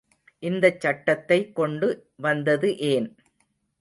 [0.39, 1.89] இந்த சட்டத்தைக் கொண்டு
[2.15, 3.07] வந்தது ஏன்?